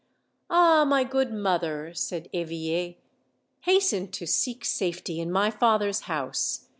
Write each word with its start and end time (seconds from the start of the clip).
"Ah, 0.49 0.83
my 0.83 1.03
good 1.03 1.31
mother!" 1.31 1.93
said 1.93 2.27
Eveille, 2.33 2.95
"hasten 3.59 4.07
to 4.07 4.25
seek 4.25 4.65
safety 4.65 5.19
in 5.19 5.31
my 5.31 5.51
father's 5.51 5.99
house. 6.09 6.65